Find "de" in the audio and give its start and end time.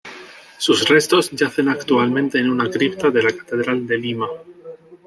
3.11-3.21, 3.85-3.97